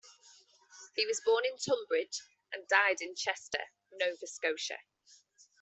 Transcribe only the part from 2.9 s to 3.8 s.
in Chester,